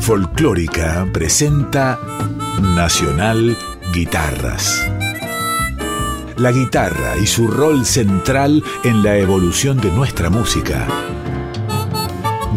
[0.00, 2.00] Folclórica presenta
[2.74, 3.56] Nacional
[3.92, 4.88] Guitarras.
[6.38, 10.88] La guitarra y su rol central en la evolución de nuestra música.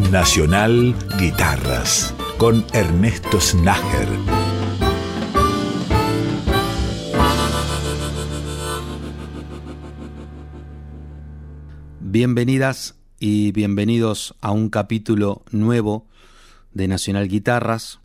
[0.10, 4.07] Nacional Guitarras con Ernesto Snager.
[11.99, 16.07] Bienvenidas y bienvenidos a un capítulo nuevo
[16.73, 17.99] de Nacional Guitarras,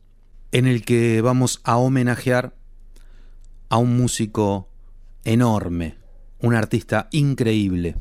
[0.52, 2.54] en el que vamos a homenajear
[3.68, 4.68] a un músico
[5.24, 5.96] enorme,
[6.40, 7.96] un artista increíble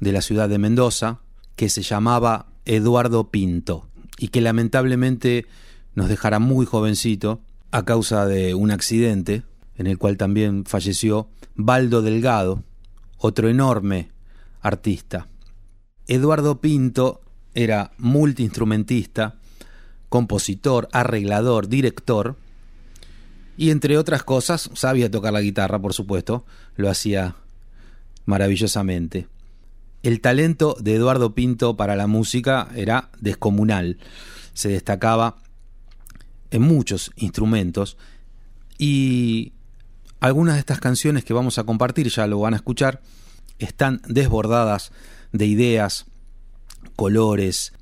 [0.00, 1.20] de la ciudad de Mendoza,
[1.56, 5.46] que se llamaba Eduardo Pinto y que lamentablemente
[5.94, 9.42] nos dejará muy jovencito a causa de un accidente
[9.76, 12.62] en el cual también falleció Baldo Delgado,
[13.18, 14.10] otro enorme
[14.60, 15.28] artista.
[16.06, 17.22] Eduardo Pinto
[17.54, 19.38] era multiinstrumentista,
[20.14, 22.36] compositor, arreglador, director,
[23.56, 27.34] y entre otras cosas sabía tocar la guitarra, por supuesto, lo hacía
[28.24, 29.26] maravillosamente.
[30.04, 33.98] El talento de Eduardo Pinto para la música era descomunal,
[34.52, 35.38] se destacaba
[36.52, 37.96] en muchos instrumentos
[38.78, 39.52] y
[40.20, 43.02] algunas de estas canciones que vamos a compartir, ya lo van a escuchar,
[43.58, 44.92] están desbordadas
[45.32, 46.06] de ideas,
[46.94, 47.72] colores,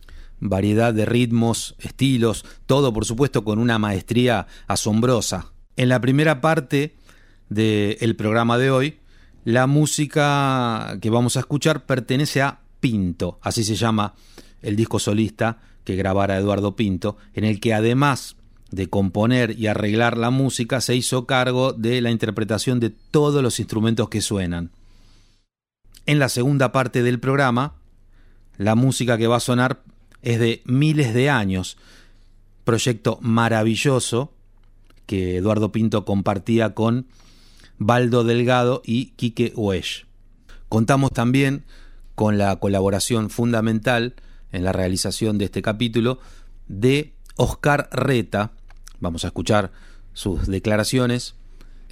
[0.43, 5.53] variedad de ritmos, estilos, todo por supuesto con una maestría asombrosa.
[5.77, 6.97] En la primera parte
[7.49, 8.99] del programa de hoy,
[9.45, 14.15] la música que vamos a escuchar pertenece a Pinto, así se llama
[14.61, 18.37] el disco solista que grabara Eduardo Pinto, en el que además
[18.73, 23.61] de componer y arreglar la música, se hizo cargo de la interpretación de todos los
[23.61, 24.71] instrumentos que suenan.
[26.07, 27.75] En la segunda parte del programa,
[28.57, 29.83] la música que va a sonar
[30.23, 31.77] es de miles de años.
[32.65, 34.33] Proyecto maravilloso
[35.07, 37.07] que Eduardo Pinto compartía con
[37.79, 40.07] Baldo Delgado y Quique Uesch.
[40.69, 41.65] Contamos también
[42.15, 44.15] con la colaboración fundamental
[44.53, 46.19] en la realización de este capítulo
[46.69, 48.53] de Oscar Reta.
[49.01, 49.73] Vamos a escuchar
[50.13, 51.35] sus declaraciones.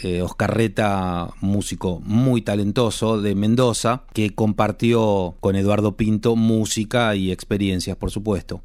[0.03, 7.31] Eh, Oscar Reta, músico muy talentoso de Mendoza, que compartió con Eduardo Pinto música y
[7.31, 8.63] experiencias, por supuesto.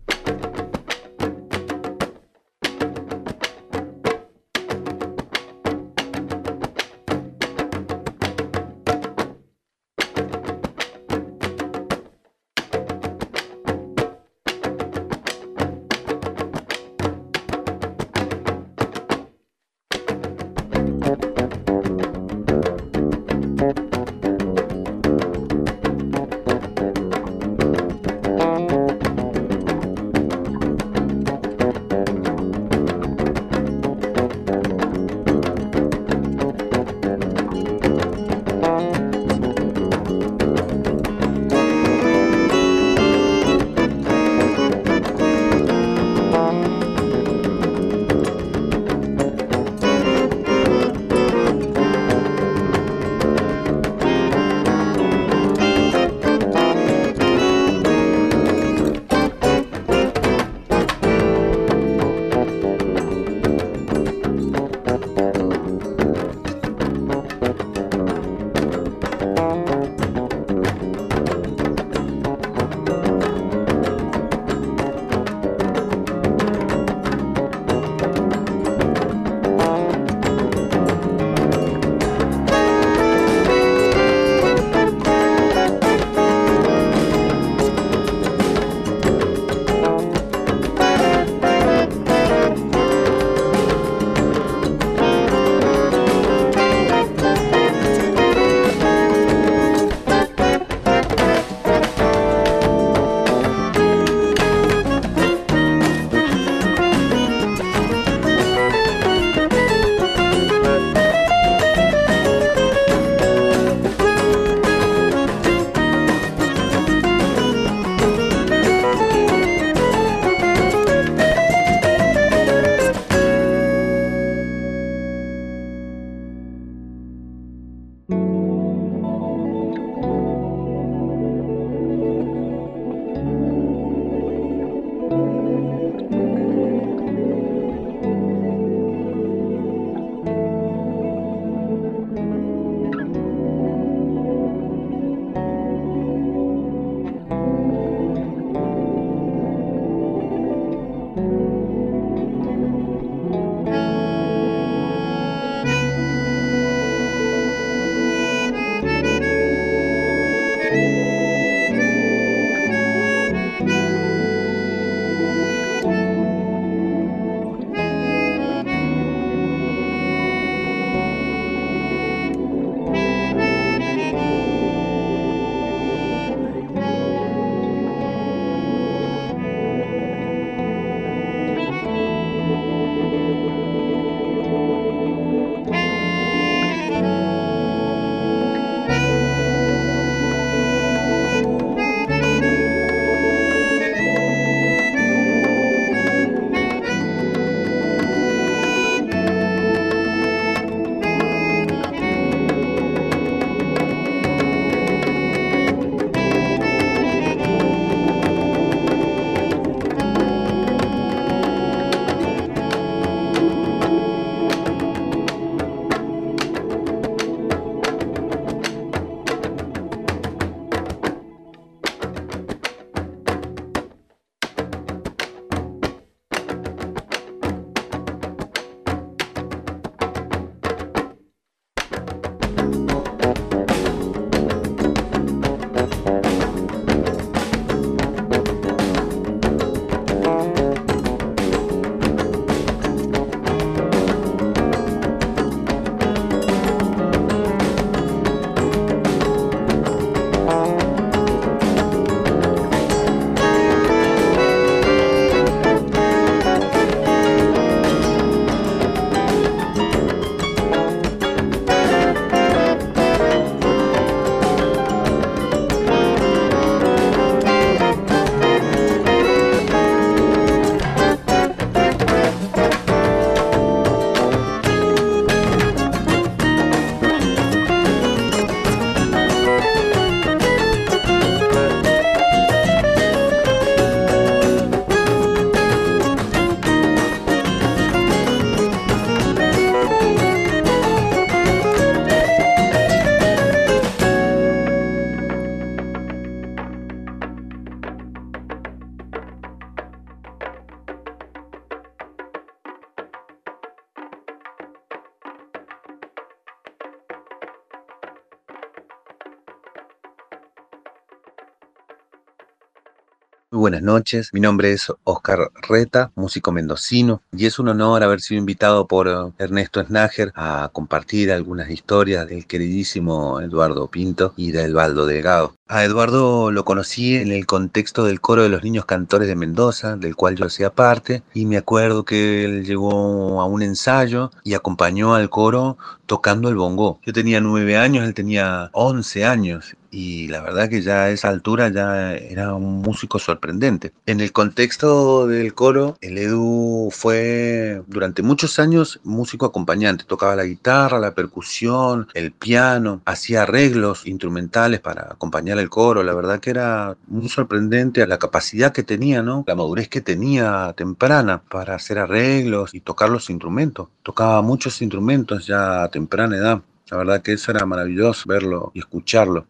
[313.65, 318.37] Buenas noches, mi nombre es Oscar Reta, músico mendocino, y es un honor haber sido
[318.37, 324.65] invitado por eh, Ernesto Snager a compartir algunas historias del queridísimo Eduardo Pinto y de
[324.65, 325.55] Edvaldo Delgado.
[325.67, 329.95] A Eduardo lo conocí en el contexto del coro de los niños cantores de Mendoza,
[329.95, 334.53] del cual yo hacía parte, y me acuerdo que él llegó a un ensayo y
[334.53, 336.99] acompañó al coro tocando el bongo.
[337.03, 341.29] Yo tenía nueve años, él tenía once años, y la verdad que ya a esa
[341.29, 343.93] altura ya era un músico sorprendente.
[344.05, 350.43] En el contexto del coro, el Edu fue durante muchos años músico acompañante, tocaba la
[350.43, 356.49] guitarra, la percusión, el piano, hacía arreglos instrumentales para acompañar el coro, la verdad que
[356.49, 359.43] era muy sorprendente la capacidad que tenía, ¿no?
[359.47, 363.87] La madurez que tenía temprana para hacer arreglos y tocar los instrumentos.
[364.03, 366.61] Tocaba muchos instrumentos ya a temprana edad.
[366.89, 369.47] La verdad que eso era maravilloso verlo y escucharlo.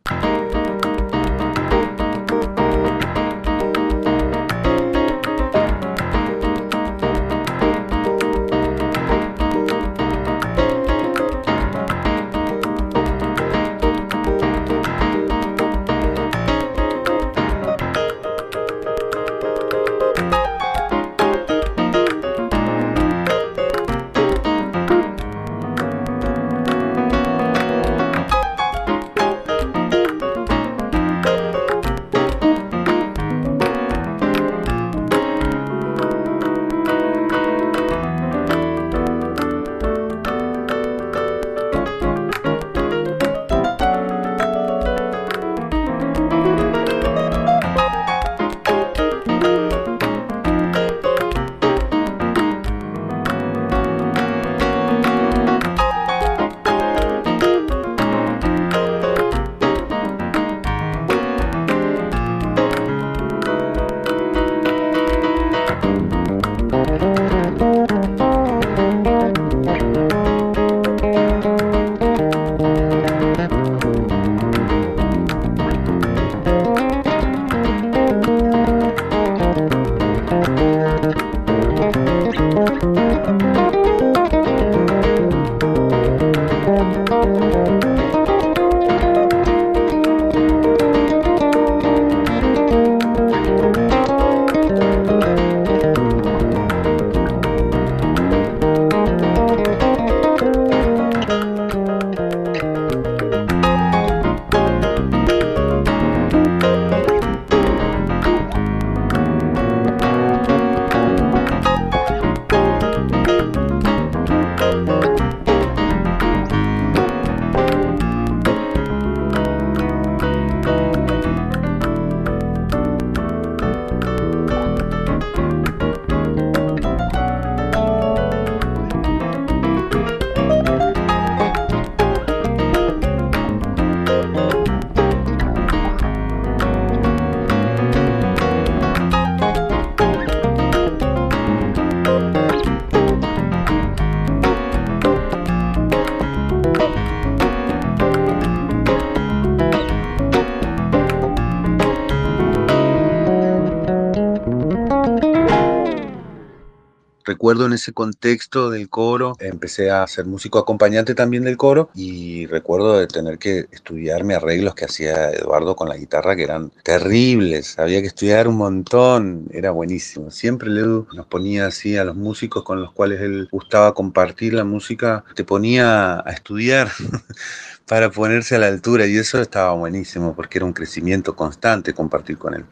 [157.55, 162.47] Recuerdo en ese contexto del coro, empecé a ser músico acompañante también del coro y
[162.47, 167.79] recuerdo de tener que estudiarme arreglos que hacía Eduardo con la guitarra que eran terribles,
[167.79, 170.31] había que estudiar un montón, era buenísimo.
[170.31, 174.65] Siempre Edu nos ponía así a los músicos con los cuales él gustaba compartir la
[174.65, 176.91] música, te ponía a estudiar.
[177.87, 182.35] para ponerse a la altura y eso estaba buenísimo porque era un crecimiento constante compartir
[182.35, 182.65] con él.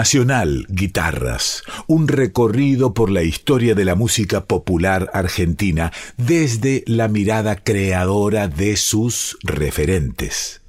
[0.00, 7.56] Nacional Guitarras, un recorrido por la historia de la música popular argentina desde la mirada
[7.56, 10.62] creadora de sus referentes.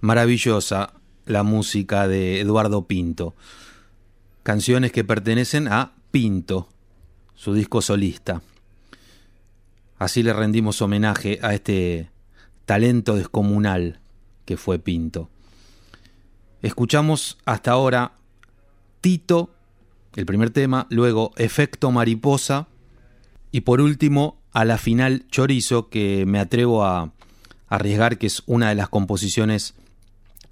[0.00, 0.94] Maravillosa
[1.26, 3.34] la música de Eduardo Pinto.
[4.42, 6.70] Canciones que pertenecen a Pinto,
[7.34, 8.40] su disco solista.
[9.98, 12.08] Así le rendimos homenaje a este
[12.64, 14.00] talento descomunal
[14.46, 15.28] que fue Pinto.
[16.62, 18.12] Escuchamos hasta ahora
[19.02, 19.50] Tito,
[20.14, 22.68] el primer tema, luego Efecto Mariposa
[23.50, 27.12] y por último a la final Chorizo, que me atrevo a
[27.66, 29.74] arriesgar que es una de las composiciones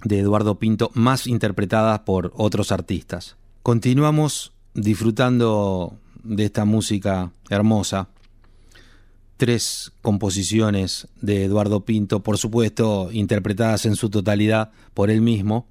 [0.02, 3.36] de Eduardo Pinto más interpretadas por otros artistas.
[3.62, 8.08] Continuamos disfrutando de esta música hermosa.
[9.36, 15.68] Tres composiciones de Eduardo Pinto, por supuesto, interpretadas en su totalidad por él mismo.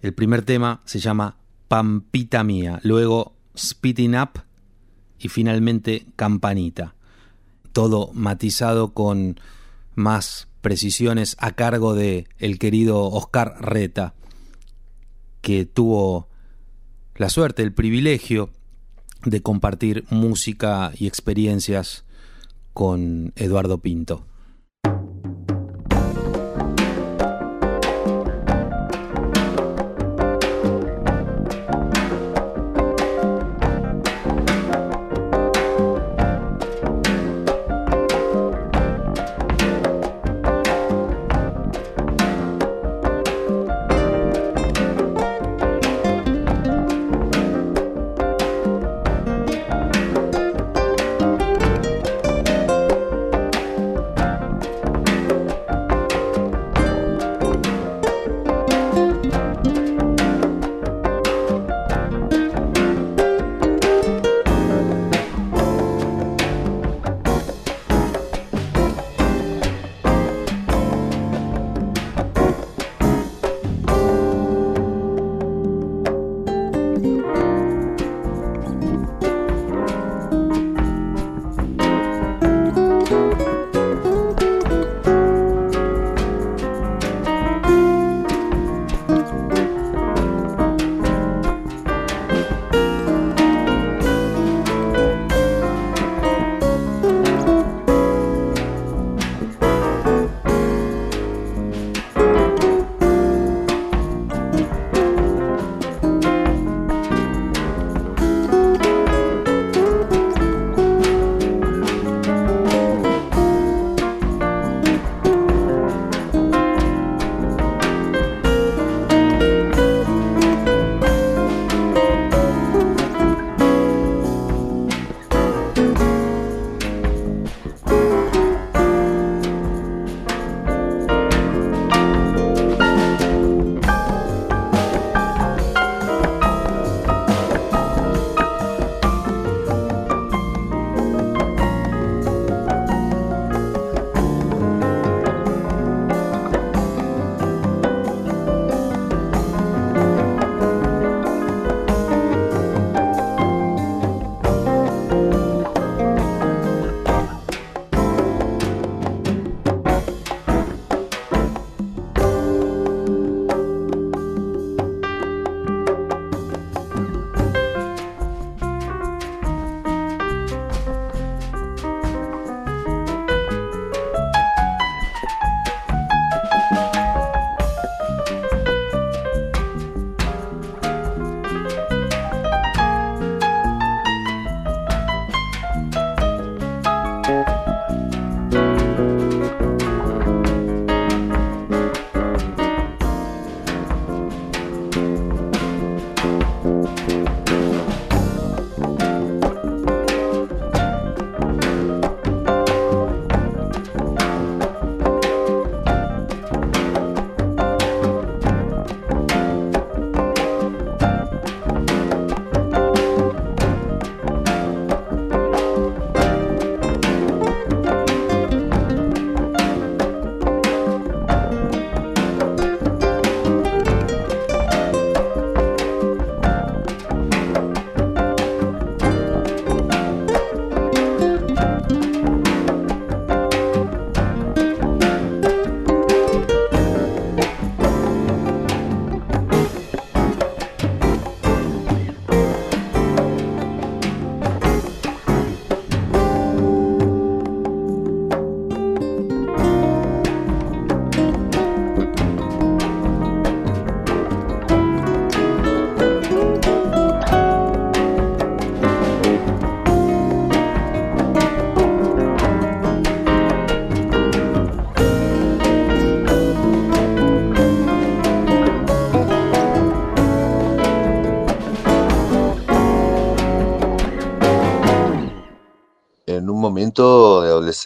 [0.00, 1.39] El primer tema se llama
[1.70, 4.42] Pampita Mía, luego Spitting Up
[5.20, 6.96] y finalmente Campanita.
[7.70, 9.38] Todo matizado con
[9.94, 14.14] más precisiones a cargo de el querido Oscar Reta,
[15.42, 16.26] que tuvo
[17.14, 18.50] la suerte, el privilegio
[19.24, 22.04] de compartir música y experiencias
[22.72, 24.26] con Eduardo Pinto.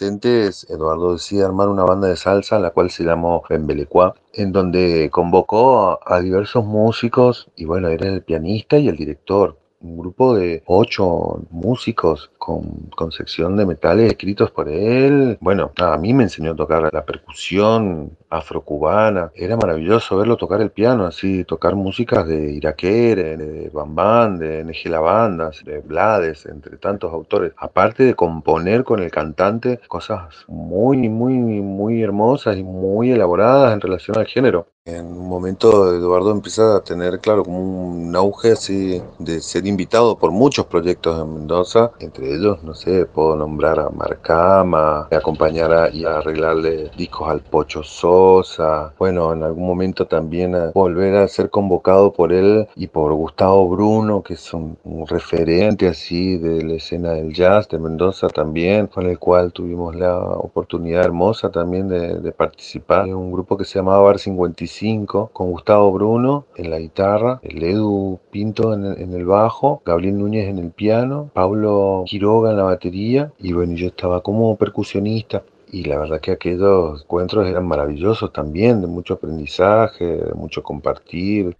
[0.01, 5.99] Eduardo decide armar una banda de salsa, la cual se llamó Bembelecua, en donde convocó
[6.05, 11.41] a, diversos músicos, y bueno, era el pianista y el director un grupo de ocho
[11.51, 15.35] músicos con, con, sección de metales escritos por él.
[15.41, 19.31] Bueno, a mí me enseñó a tocar la percusión afrocubana.
[19.33, 24.99] Era maravilloso verlo tocar el piano, así, tocar músicas de Iraquere, de Bambán, de Negela
[24.99, 27.53] Bandas, de Blades, entre tantos autores.
[27.57, 33.81] Aparte de componer con el cantante cosas muy, muy, muy hermosas y muy elaboradas en
[33.81, 34.67] relación al género.
[34.87, 40.15] En un momento Eduardo empieza a tener, claro, como un auge así de ser invitado
[40.15, 45.89] por muchos proyectos en Mendoza, entre ellos, no sé, puedo nombrar a Marcama, acompañar a,
[45.89, 51.27] y a arreglarle discos al Pocho Sosa, bueno, en algún momento también a volver a
[51.27, 56.73] ser convocado por él y por Gustavo Bruno, que es un, referente así de la
[56.75, 62.19] escena del jazz de Mendoza también, con el cual tuvimos la oportunidad hermosa también de,
[62.19, 66.79] de participar en un grupo que se llamaba Bar 55 con Gustavo Bruno en la
[66.79, 72.63] guitarra, el Edu Pinto en el, bajo, Gabriel Núñez en el piano, Pablo En la
[72.63, 78.33] batería y bueno, yo estaba como percusionista y la verdad que aquellos encuentros eran maravillosos
[78.33, 81.55] también, de mucho aprendizaje, de mucho compartir.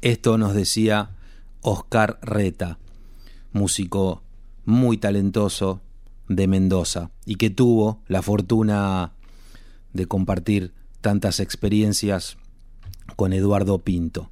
[0.00, 1.10] Esto nos decía
[1.60, 2.78] Oscar Reta,
[3.52, 4.22] músico
[4.64, 5.82] muy talentoso
[6.26, 9.12] de Mendoza y que tuvo la fortuna
[9.92, 12.38] de compartir tantas experiencias
[13.14, 14.30] con Eduardo Pinto.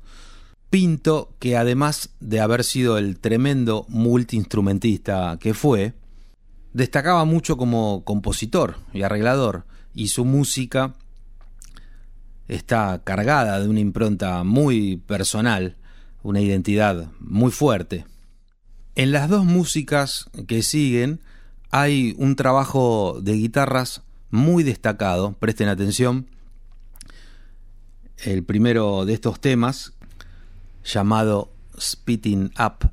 [0.77, 5.95] Pinto, que además de haber sido el tremendo multiinstrumentista que fue,
[6.75, 10.95] destacaba mucho como compositor y arreglador, y su música
[12.47, 15.77] está cargada de una impronta muy personal,
[16.23, 18.05] una identidad muy fuerte.
[18.97, 21.21] En las dos músicas que siguen
[21.71, 26.27] hay un trabajo de guitarras muy destacado, presten atención,
[28.19, 29.96] el primero de estos temas,
[30.87, 32.91] llamado Spitting Up.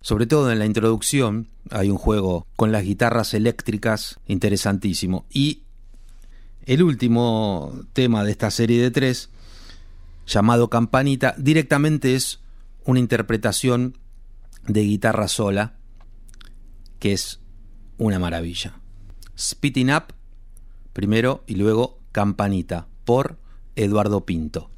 [0.00, 5.26] Sobre todo en la introducción hay un juego con las guitarras eléctricas interesantísimo.
[5.30, 5.62] Y
[6.66, 9.30] el último tema de esta serie de tres,
[10.26, 12.40] llamado Campanita, directamente es
[12.84, 13.98] una interpretación
[14.66, 15.74] de guitarra sola,
[16.98, 17.40] que es
[17.98, 18.80] una maravilla.
[19.38, 20.14] Spitting Up
[20.92, 23.38] primero y luego Campanita por
[23.76, 24.70] Eduardo Pinto.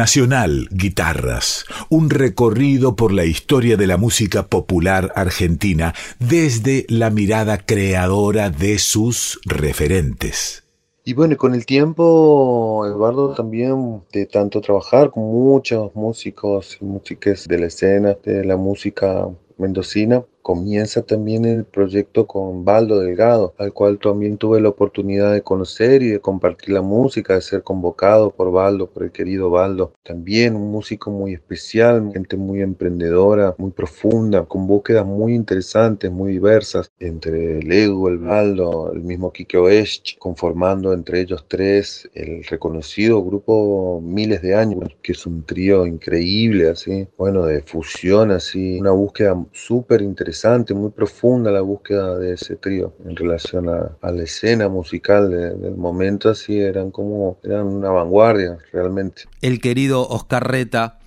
[0.00, 7.58] Nacional Guitarras, un recorrido por la historia de la música popular argentina desde la mirada
[7.58, 10.64] creadora de sus referentes.
[11.04, 17.46] Y bueno, con el tiempo, Eduardo también, de tanto trabajar con muchos músicos y músicas
[17.46, 23.72] de la escena, de la música mendocina, comienza también el proyecto con Baldo Delgado, al
[23.72, 28.32] cual también tuve la oportunidad de conocer y de compartir la música, de ser convocado
[28.32, 29.92] por Baldo, por el querido Baldo.
[30.02, 36.32] También un músico muy especial, gente muy emprendedora, muy profunda, con búsquedas muy interesantes, muy
[36.32, 42.42] diversas, entre el Ego, el Baldo, el mismo Kike Oesch, conformando entre ellos tres el
[42.42, 48.80] reconocido grupo Miles de Años, que es un trío increíble, así, bueno, de fusión, así,
[48.80, 50.39] una búsqueda súper interesante
[50.74, 56.30] muy profunda la búsqueda de ese trío en relación a, la escena musical del momento,
[56.30, 59.24] así eran como, eran una vanguardia realmente.
[59.42, 60.98] El querido Oscar Reta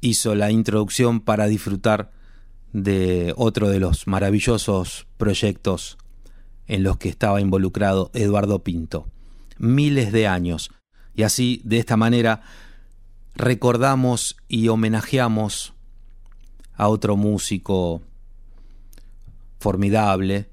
[0.00, 2.10] hizo la introducción para disfrutar
[2.72, 5.98] de otro de los maravillosos proyectos
[6.66, 9.06] en los que estaba involucrado Eduardo Pinto.
[9.58, 10.70] Miles de años.
[11.14, 12.42] Y así, de esta manera,
[13.34, 15.72] recordamos y homenajeamos
[16.74, 18.02] a otro músico
[19.58, 20.50] formidable,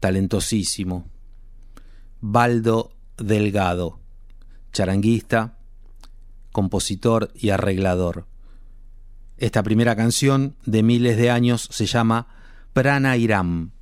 [0.00, 1.06] talentosísimo,
[2.20, 4.00] Baldo Delgado,
[4.72, 5.58] charanguista,
[6.52, 8.26] compositor y arreglador.
[9.36, 12.28] Esta primera canción de miles de años se llama
[12.72, 13.72] Prana Iram.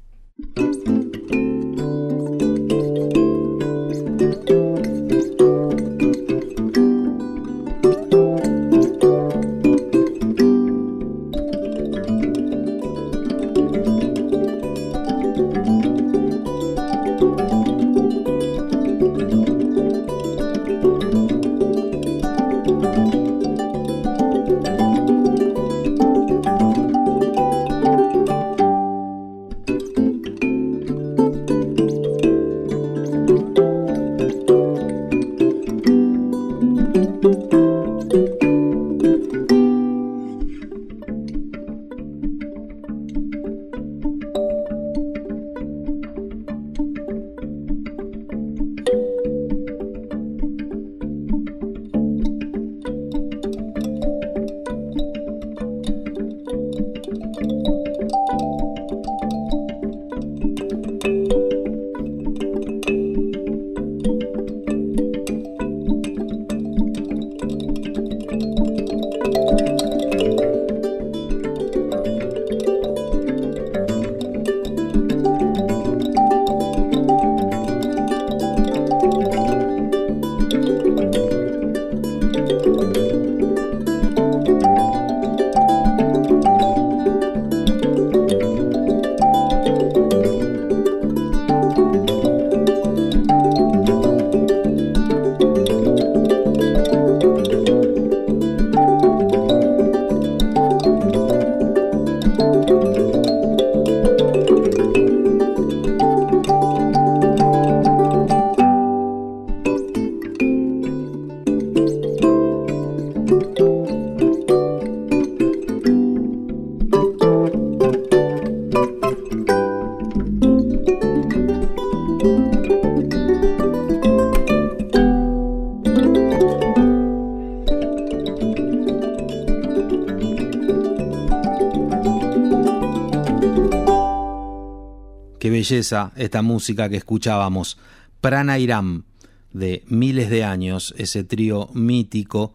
[135.79, 137.79] Esta música que escuchábamos.
[138.21, 139.05] Prana Iram,
[139.53, 142.53] de miles de años, ese trío mítico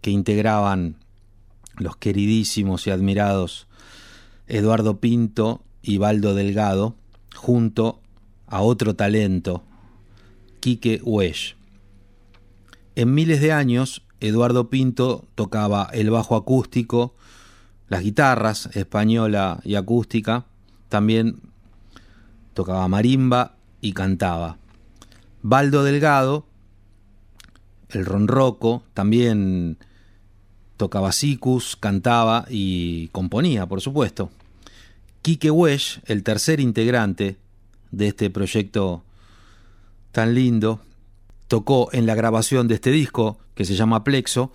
[0.00, 0.96] que integraban
[1.76, 3.66] los queridísimos y admirados
[4.46, 6.94] Eduardo Pinto y Baldo Delgado,
[7.34, 8.00] junto
[8.46, 9.64] a otro talento,
[10.60, 11.56] Quique Wesh.
[12.94, 17.14] En miles de años, Eduardo Pinto tocaba el bajo acústico,
[17.88, 20.46] las guitarras española y acústica,
[20.88, 21.40] también
[22.56, 24.56] tocaba marimba y cantaba.
[25.42, 26.46] Baldo Delgado,
[27.90, 29.76] el ronroco, también
[30.78, 34.30] tocaba sicus, cantaba y componía, por supuesto.
[35.20, 37.36] Quique Wesh, el tercer integrante
[37.90, 39.04] de este proyecto
[40.10, 40.80] tan lindo,
[41.48, 44.50] tocó en la grabación de este disco, que se llama Plexo,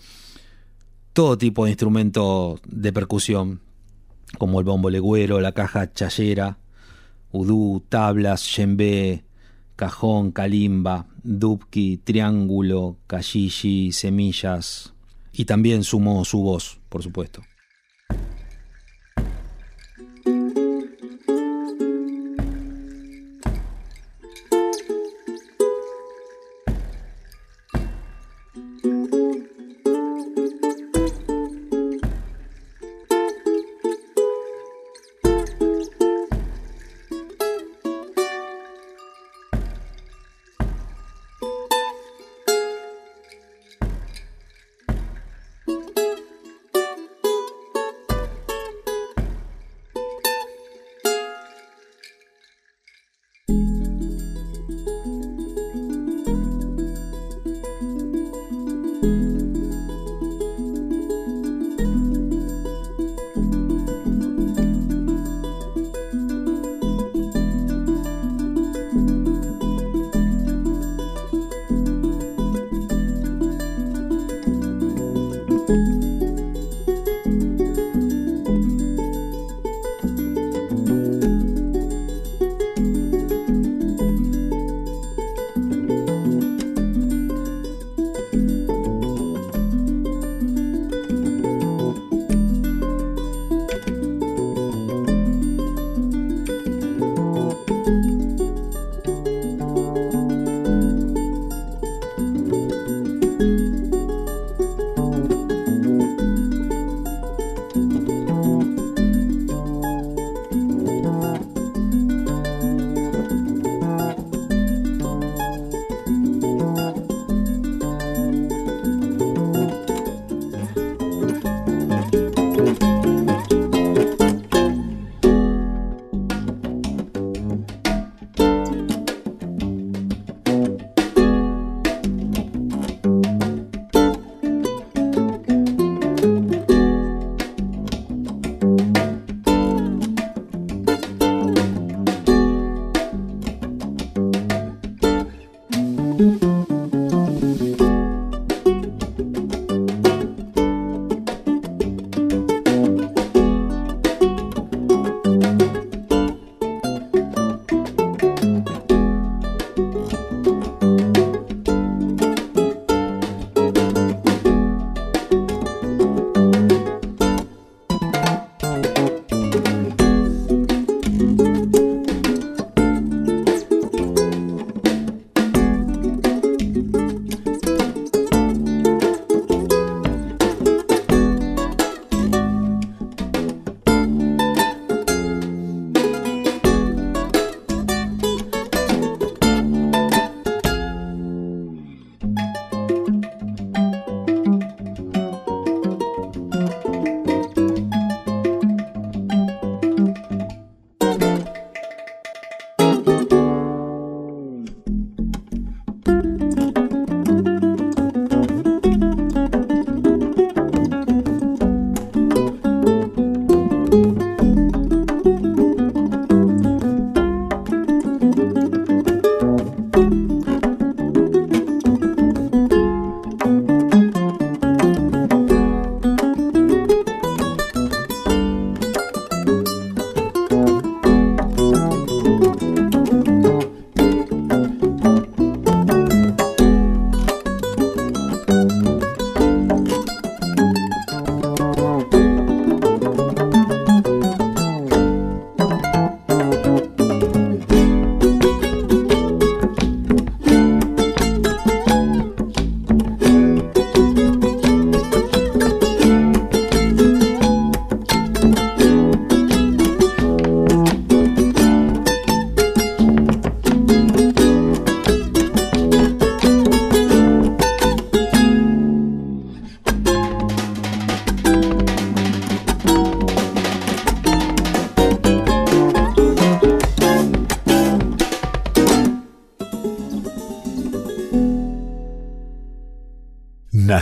[1.14, 3.60] todo tipo de instrumentos de percusión,
[4.40, 6.58] como el bombo legüero, la caja chayera,
[7.32, 9.24] udú, tablas, yembe,
[9.76, 14.94] cajón, calimba, dubki, triángulo, cayishi, semillas,
[15.34, 17.42] y también sumó su voz, por supuesto.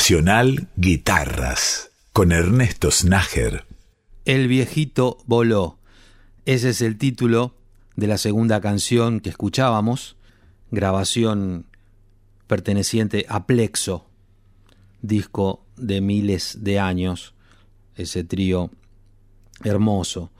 [0.09, 3.67] Nacional Guitarras con Ernesto Snager.
[4.25, 5.77] El viejito voló.
[6.47, 7.53] Ese es el título
[7.95, 10.17] de la segunda canción que escuchábamos,
[10.71, 11.67] grabación
[12.47, 14.07] perteneciente a Plexo,
[15.03, 17.35] disco de miles de años,
[17.93, 18.71] ese trío
[19.63, 20.31] hermoso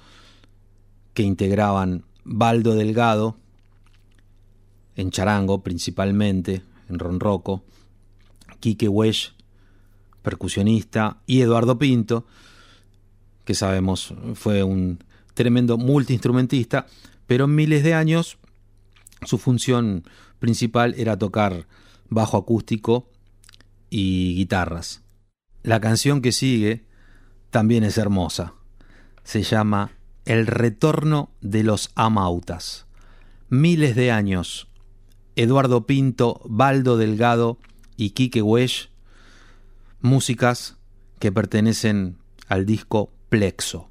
[1.13, 3.38] que integraban Baldo Delgado,
[4.95, 7.63] en charango principalmente, en ronroco,
[8.59, 9.36] Quique Wesh
[10.30, 12.28] percusionista, y Eduardo Pinto,
[13.46, 15.04] que sabemos fue un
[15.34, 16.86] tremendo multiinstrumentista,
[17.26, 18.38] pero en miles de años
[19.26, 20.04] su función
[20.38, 21.66] principal era tocar
[22.10, 23.10] bajo acústico
[23.90, 25.02] y guitarras.
[25.64, 26.86] La canción que sigue
[27.50, 28.54] también es hermosa.
[29.24, 29.94] Se llama
[30.26, 32.86] El retorno de los amautas.
[33.50, 34.68] Miles de años.
[35.36, 37.58] Eduardo Pinto, Baldo Delgado
[37.98, 38.90] y Quique Wesh,
[40.02, 40.78] músicas
[41.20, 43.89] que pertenecen al disco Plexo.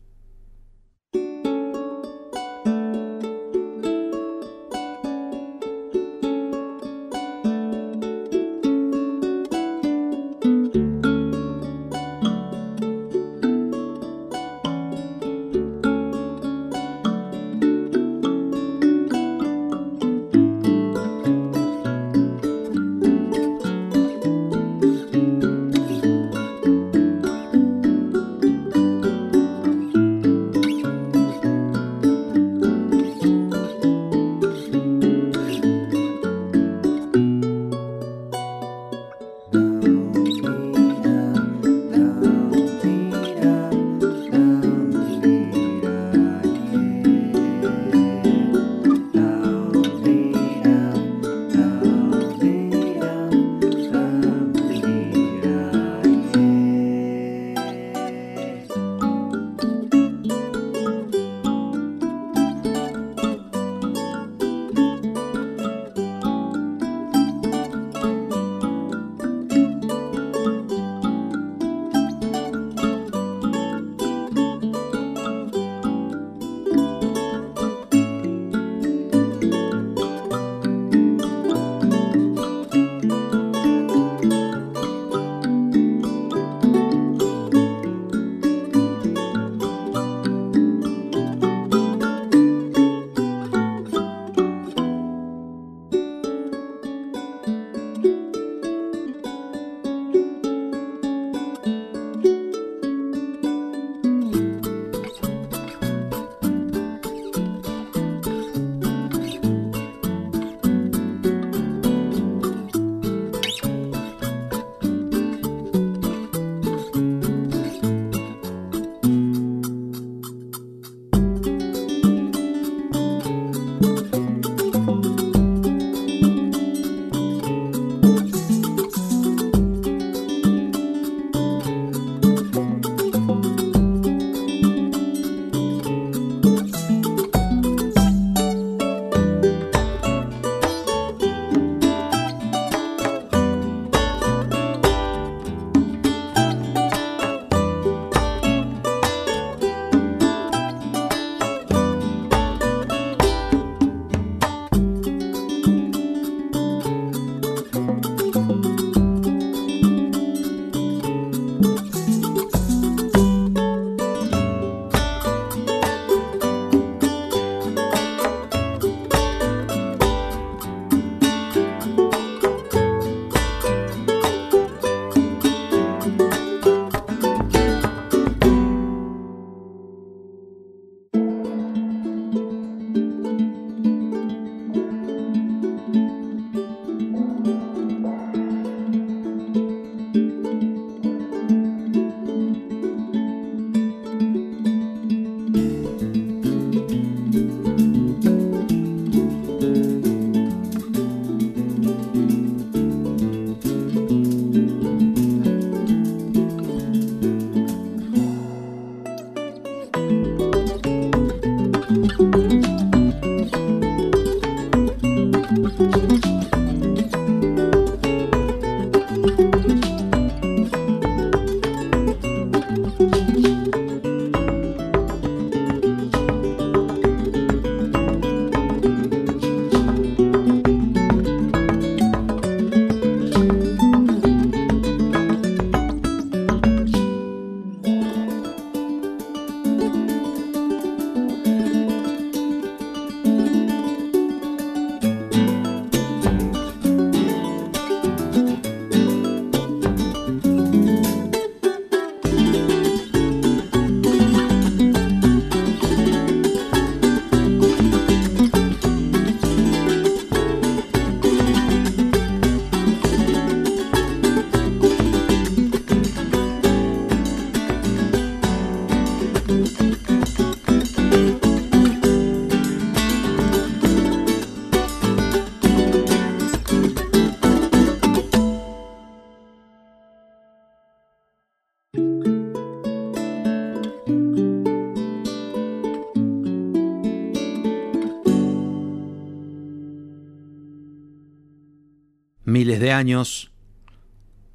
[292.79, 293.51] De años,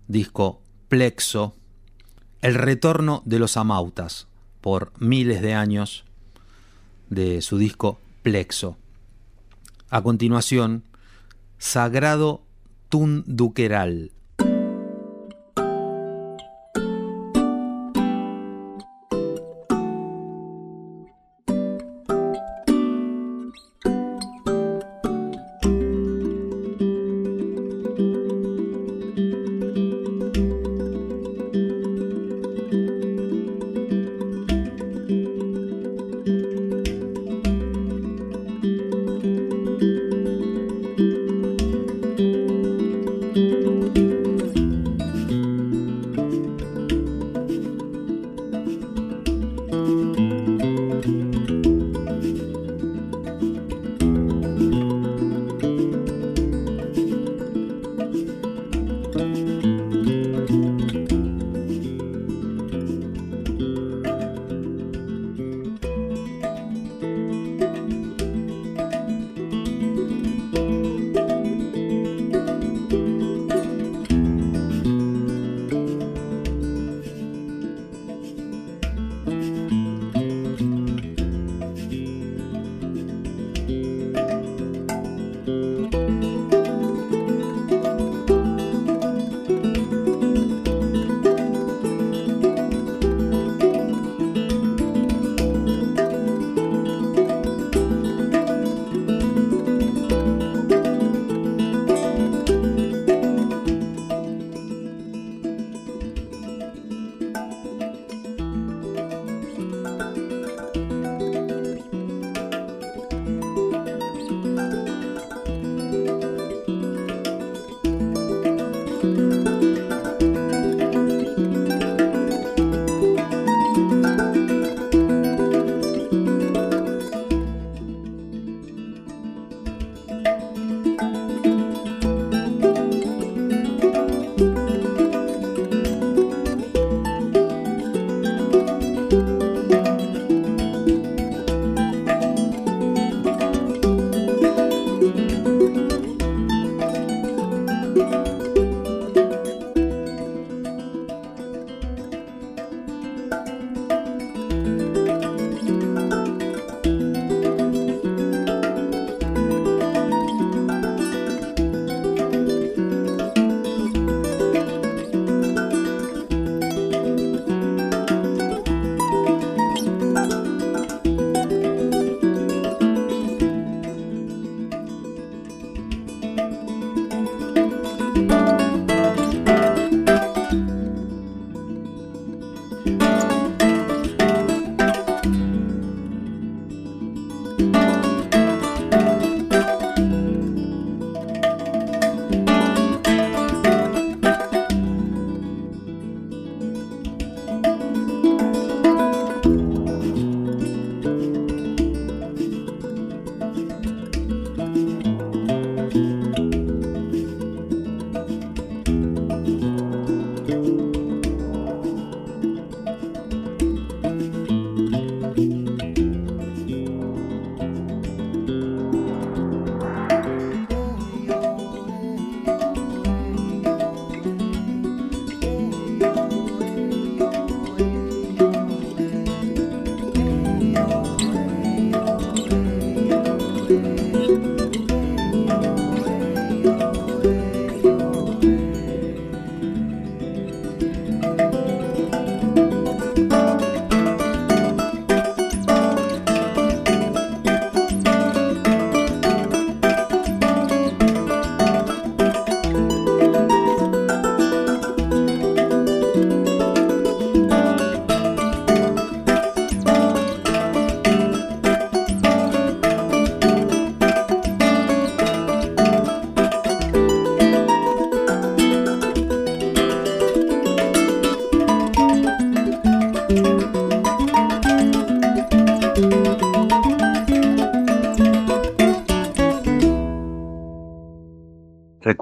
[0.07, 1.57] disco Plexo,
[2.39, 4.28] El retorno de los amautas,
[4.61, 6.05] por miles de años,
[7.09, 8.78] de su disco Plexo.
[9.89, 10.86] A continuación,
[11.57, 12.43] Sagrado
[12.88, 14.13] Tunduqueral,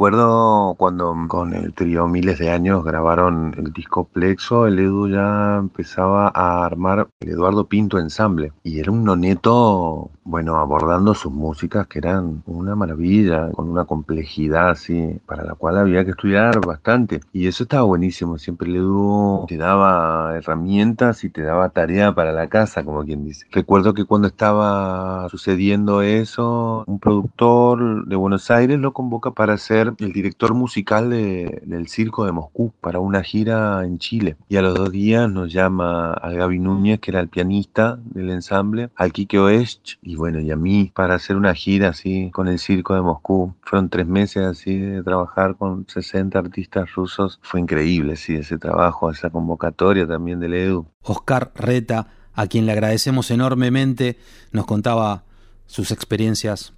[0.01, 5.57] Recuerdo cuando con el trío Miles de Años grabaron el disco Plexo, el Edu ya
[5.59, 11.85] empezaba a armar el Eduardo Pinto Ensamble y era un noneto, bueno, abordando sus músicas
[11.85, 17.19] que eran una maravilla, con una complejidad así, para la cual había que estudiar bastante.
[17.31, 22.31] Y eso estaba buenísimo, siempre el Edu te daba herramientas y te daba tarea para
[22.31, 23.45] la casa, como quien dice.
[23.51, 29.93] Recuerdo que cuando estaba sucediendo eso, un productor de Buenos Aires lo convoca para hacer
[29.99, 34.37] el director musical del Circo de Moscú para una gira en Chile.
[34.47, 38.29] Y a los dos días nos llama a Gaby Núñez, que era el pianista del
[38.29, 42.47] ensamble, al Kike Oesch y bueno, y a mí para hacer una gira así con
[42.47, 43.53] el Circo de Moscú.
[43.61, 47.39] Fueron tres meses así de trabajar con 60 artistas rusos.
[47.41, 50.85] Fue increíble, sí, ese trabajo, esa convocatoria también del Edu.
[51.03, 54.17] Oscar Reta, a quien le agradecemos enormemente,
[54.51, 55.23] nos contaba
[55.65, 56.73] sus experiencias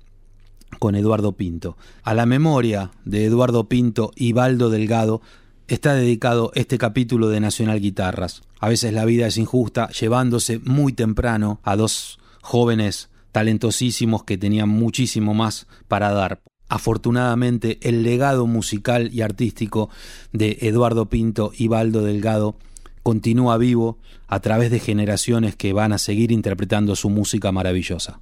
[0.84, 1.78] con Eduardo Pinto.
[2.04, 5.22] A la memoria de Eduardo Pinto y Baldo Delgado
[5.70, 8.42] está dedicado este capítulo de Nacional Guitarras.
[8.60, 14.68] A veces la vida es injusta, llevándose muy temprano a dos jóvenes talentosísimos que tenían
[14.68, 16.42] muchísimo más para dar.
[16.68, 19.90] Afortunadamente, el legado musical y artístico
[20.34, 22.58] de Eduardo Pinto y Baldo Delgado
[23.04, 28.20] continúa vivo a través de generaciones que van a seguir interpretando su música maravillosa.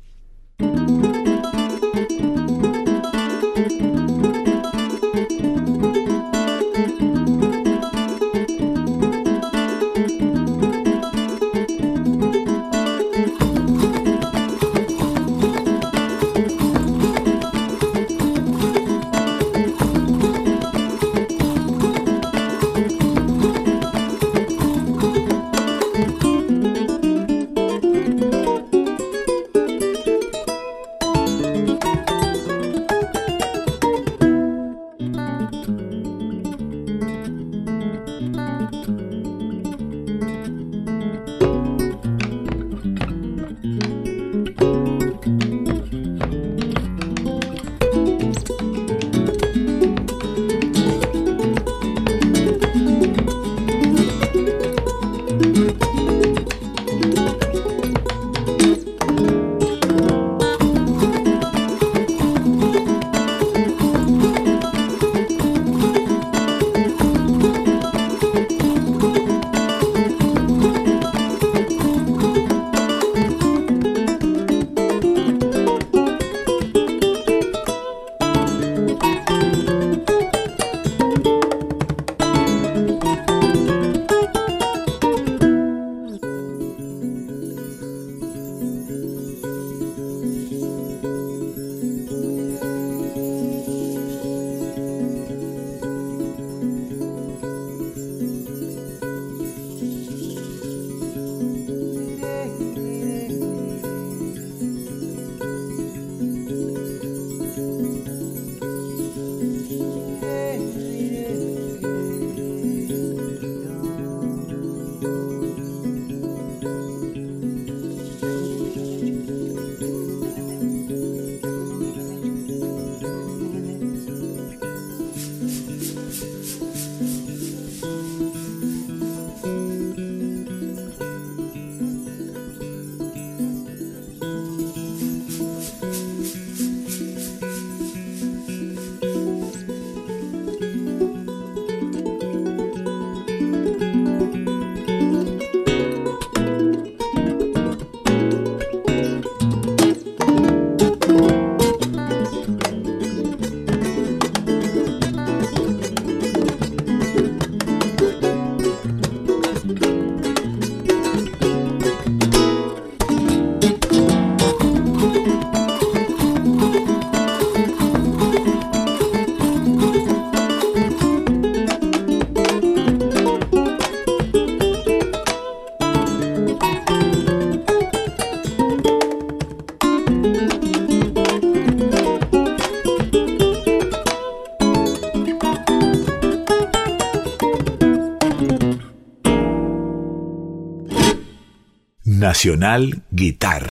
[192.32, 193.68] Nacional Guitar.